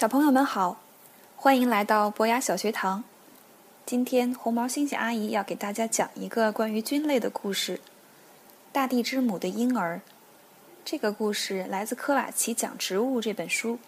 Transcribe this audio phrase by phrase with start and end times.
[0.00, 0.80] 小朋友们好，
[1.36, 3.04] 欢迎来到博雅小学堂。
[3.84, 7.76] 今天红毛猩猩阿姨要给大家讲一个关于菌类的故事，
[8.72, 10.00] 《大地之母的婴儿》。
[10.86, 13.78] 这个故事来自科瓦奇讲植物这本书。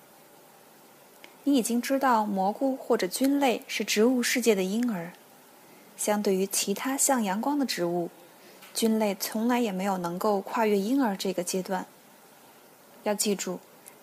[1.45, 5.13] 你已经知道，蘑菇或者菌类是植物世界的婴儿。
[5.97, 8.11] 相对于其他向阳光的植物，
[8.75, 11.87] 菌类从来也没有能够跨越婴儿这个阶段。
[13.05, 13.61] 要记住。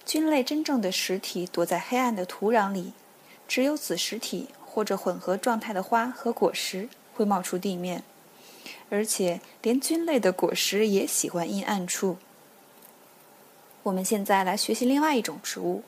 [0.09, 2.93] 菌类真正的实体躲在黑暗的土壤里，
[3.47, 8.01] 只有子实体或者混合状态的花和果实会冒出地面，
[8.89, 12.17] 而且连菌类的果实也喜欢阴暗处。
[13.83, 15.83] 我们现在来学习另外一种植物，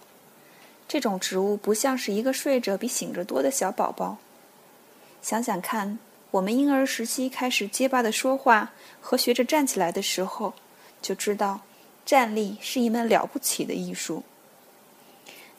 [0.87, 4.19] 这种植物不像是一个睡着比醒着多的小宝宝。
[5.23, 5.97] 想想看，
[6.29, 10.53] 我们婴儿时期开始结巴的说话和学着站起来的时候，
[11.01, 11.61] 就知道。
[12.05, 14.23] 站立是一门了不起的艺术。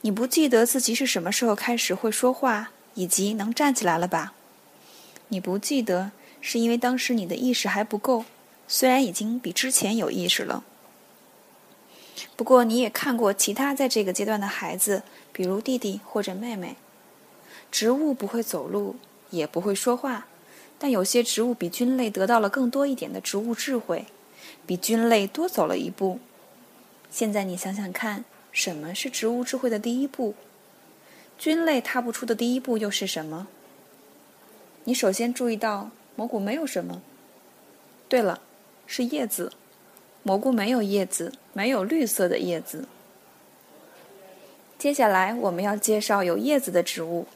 [0.02, 4.34] 你不记得自己是什么时候开始会说话以及能站起来了吧？
[5.28, 8.24] 你不记得是因为当时你的意识还不够，
[8.66, 10.64] 虽然已经比之前有意识了。
[12.36, 16.76] 不过你也看过其他在这个阶段的孩子，比如弟弟或者妹妹。
[17.70, 18.96] 植物不会走路，
[19.30, 20.26] 也不会说话，
[20.78, 24.04] 但有些植物比菌类得到了更多一点的植物智慧，
[24.66, 26.20] 比菌类多走了一步。
[27.12, 30.34] 现在你想想看，什么是植物智慧的第一步？
[31.38, 33.48] 菌类踏不出的第一步又是什么？
[34.84, 37.02] 你首先注意到蘑菇没有什么。
[38.08, 38.40] 对了，
[38.86, 39.52] 是叶子。
[40.22, 42.88] 蘑菇没有叶子，没有绿色的叶子。
[44.78, 47.26] 接下来我们要介绍有叶子的植物。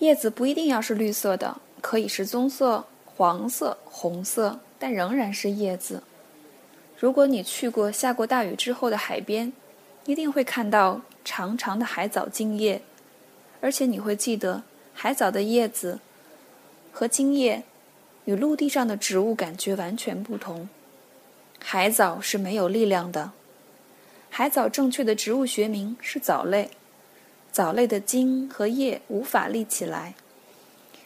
[0.00, 6.02] 叶子不一定要是绿色的，可以是棕色、黄色、红色，但仍然是叶子。
[6.98, 9.52] 如果你去过下过大雨之后的海边，
[10.06, 12.80] 一定会看到长长的海藻茎叶，
[13.60, 14.62] 而且你会记得
[14.94, 16.00] 海藻的叶子
[16.92, 17.62] 和茎叶
[18.24, 20.68] 与陆地上的植物感觉完全不同。
[21.58, 23.32] 海藻是没有力量的，
[24.30, 26.70] 海藻正确的植物学名是藻类，
[27.52, 30.14] 藻类的茎和叶无法立起来，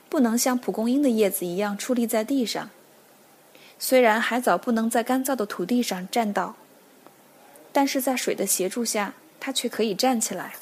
[0.08, 2.70] 不能像蒲公英的叶子一样矗立在地上。
[3.82, 6.54] 虽然海藻不能在干燥的土地上站到，
[7.72, 10.52] 但是在水的协助下，它却可以站起来。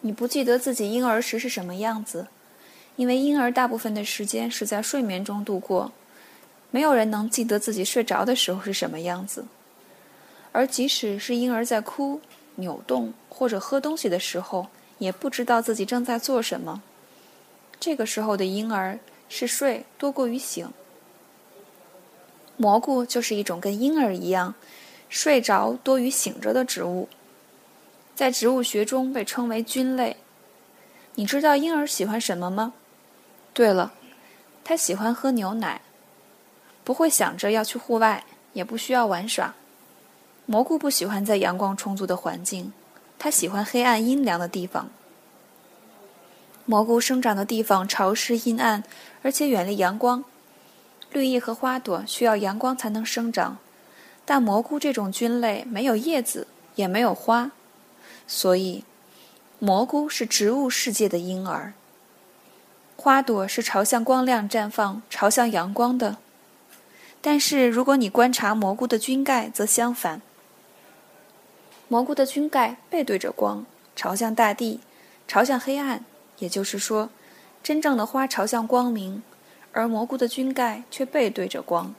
[0.00, 2.26] 你不记得自己婴儿时是什么样子，
[2.96, 5.92] 因为婴儿大部分的时间是在睡眠中度过，
[6.72, 9.46] 没有人能记得自己睡着的时候是什么样子。
[10.50, 12.20] 而即使是婴儿在哭、
[12.56, 14.66] 扭动或者喝东西的时候，
[14.98, 16.82] 也不知道自己正在做什么。
[17.78, 18.98] 这个时候的婴儿
[19.28, 20.68] 是睡多过于醒。
[22.56, 24.54] 蘑菇就是一种跟婴儿一样
[25.08, 27.08] 睡着多于醒着的植物，
[28.14, 30.16] 在植物学中被称为菌类。
[31.16, 32.72] 你知道婴儿喜欢什么吗？
[33.52, 33.92] 对了，
[34.64, 35.80] 他喜欢喝牛奶，
[36.82, 39.54] 不会想着要去户外，也不需要玩耍。
[40.46, 42.72] 蘑菇不喜欢在阳光充足的环境，
[43.18, 44.90] 它喜欢黑暗阴凉的地方。
[46.66, 48.82] 蘑菇生长的地方潮湿阴暗，
[49.22, 50.24] 而且远离阳光。
[51.14, 53.58] 绿叶和花朵需要阳光才能生长，
[54.24, 57.52] 但蘑菇这种菌类没有叶子，也没有花，
[58.26, 58.82] 所以
[59.60, 61.72] 蘑菇是植物世界的婴儿。
[62.96, 66.16] 花朵是朝向光亮绽放、朝向阳光的，
[67.20, 70.20] 但是如果你观察蘑菇的菌盖，则相反。
[71.86, 73.64] 蘑菇的菌盖背对着光，
[73.94, 74.80] 朝向大地，
[75.28, 76.04] 朝向黑暗。
[76.40, 77.10] 也就是说，
[77.62, 79.22] 真正的花朝向光明。
[79.74, 81.92] 而蘑菇的菌盖却背对着光，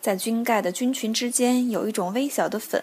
[0.00, 2.82] 在菌盖的菌群之间有一种微小的粉，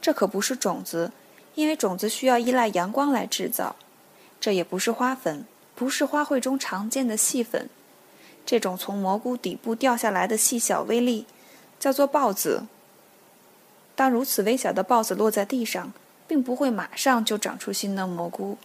[0.00, 1.12] 这可不是种子，
[1.54, 3.76] 因为种子需要依赖阳光来制造。
[4.40, 7.68] 这也不是花粉，不是花卉中常见的细粉，
[8.46, 11.26] 这种从蘑菇底部掉下来的细小微粒
[11.78, 12.64] 叫做孢子。
[13.94, 15.92] 当如此微小的孢子落在地上，
[16.26, 18.56] 并不会马上就长出新的蘑菇，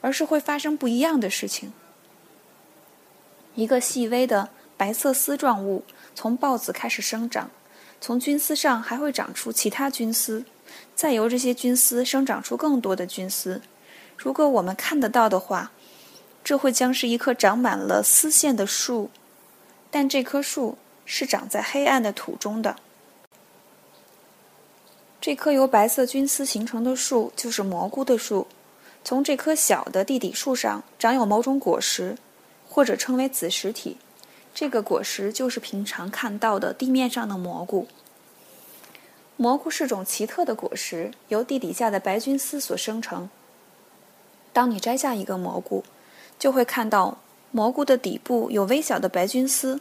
[0.00, 1.72] 而是会发生不一样的事情。
[3.54, 5.84] 一个细微的白色丝状物
[6.14, 7.50] 从孢子开始生长，
[8.00, 10.44] 从菌丝上还会长出其他菌丝，
[10.94, 13.62] 再由这些菌丝生长出更多的菌丝。
[14.16, 15.70] 如果我们看得到的话，
[16.42, 19.10] 这会将是一棵长满了丝线的树，
[19.90, 22.76] 但这棵树是长在黑暗的土中的。
[25.20, 28.46] 这棵由白色菌丝形成的树就是蘑菇的树，
[29.02, 32.18] 从这棵小的地底树上长有某种果实。
[32.74, 33.98] 或者称为子实体，
[34.52, 37.86] 这个果实就是平常看到的地面上的蘑菇。
[39.36, 43.30] 蘑菇是种奇特的果实，由地底下的白菌丝所生成。
[44.52, 45.84] 当你摘下一个蘑菇，
[46.36, 47.18] 就会看到
[47.52, 49.80] 蘑菇的底部有微小的白菌丝。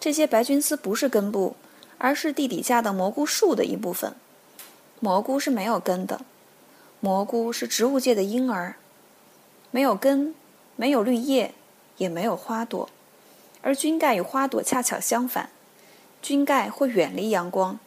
[0.00, 1.54] 这些白菌丝不是根部，
[1.98, 4.12] 而是地底下的蘑菇树的一部分。
[4.98, 6.22] 蘑菇是没有根的，
[6.98, 8.74] 蘑菇是植物界的婴儿，
[9.70, 10.34] 没有根，
[10.74, 11.54] 没有绿叶，
[11.96, 12.88] 也没有花朵。
[13.62, 15.50] 而菌盖与花朵恰巧相反，
[16.22, 17.78] 菌盖会远离阳光。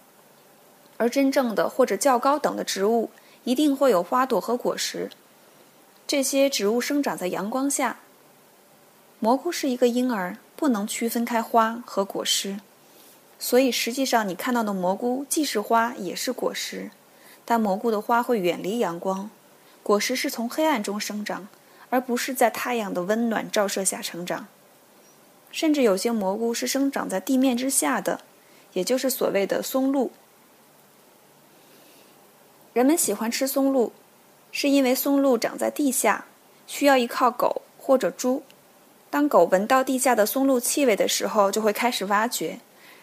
[0.97, 3.09] 而真正的或者较高等的植物，
[3.45, 5.09] 一定会有花朵和果实。
[6.05, 7.99] 这些植物生长在阳光下。
[9.19, 12.59] 蘑菇是一个婴儿，不能区分开花和果实，
[13.37, 16.91] 所以实际上你看到的蘑菇既是花也是果实。
[17.45, 19.29] 但蘑菇的花会远离阳光，
[19.81, 21.47] 果实是从黑暗中生长，
[21.89, 24.47] 而不是在太阳的温暖照射下成长。
[25.51, 28.21] 甚至有些蘑菇是生长在地面之下的，
[28.73, 30.11] 也就是所谓的松露。
[32.73, 33.91] 人们喜欢吃松露，
[34.51, 36.25] 是因为松露长在地下，
[36.67, 38.43] 需要依靠狗或者猪。
[39.09, 42.59] 当狗闻到地下的松露气味的时候，就会开始挖掘，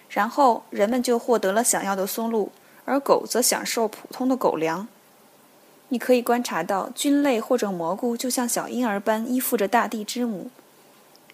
[0.08, 2.52] 然后人们就获得了想要的松露，
[2.84, 4.86] 而狗则享受普通的狗粮。
[5.88, 10.50] 你可以观察到，菌类或者蘑菇就像小婴儿般依附着大地之母。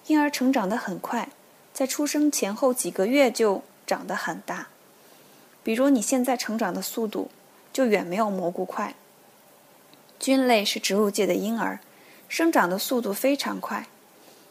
[0.06, 1.28] 婴儿成长得很快，
[1.72, 4.68] 在出生前后几个月就长得很大。
[5.62, 7.30] 比如你现在成长的速度。
[7.72, 8.94] 就远没有蘑菇快。
[10.18, 11.80] 菌类是植物界的婴儿，
[12.28, 13.86] 生长的速度非常快。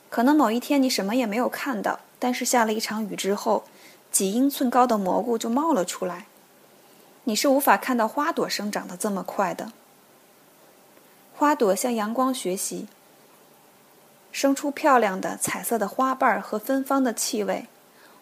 [0.09, 3.65] 可能某一天你什么也没有看到，但是下了一场雨之后，
[4.11, 6.25] 几英寸高的蘑菇就冒了出来。
[7.25, 9.71] 你是无法看到花朵生长的这么快的。
[11.41, 12.85] 花朵向阳光学习，
[14.31, 17.65] 生出漂亮的彩色的花瓣和芬芳的气味。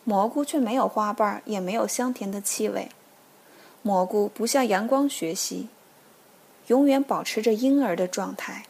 [0.06, 2.88] 蘑菇却没有花瓣，也没有香甜的气味。
[3.82, 5.68] 蘑菇不向阳光学习，
[6.68, 8.64] 永远保持着婴儿的状态。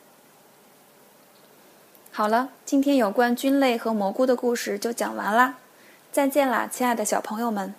[2.12, 5.60] 好了，今天有关菌类和蘑菇的故事就讲完啦，
[6.12, 7.76] 再见啦，亲爱的小朋友们。